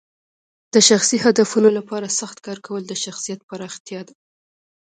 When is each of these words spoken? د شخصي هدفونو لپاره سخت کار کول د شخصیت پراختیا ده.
د 0.73 0.75
شخصي 0.89 1.17
هدفونو 1.25 1.69
لپاره 1.77 2.15
سخت 2.19 2.37
کار 2.45 2.57
کول 2.67 2.83
د 2.87 2.93
شخصیت 3.03 3.39
پراختیا 3.49 4.01
ده. 4.07 4.15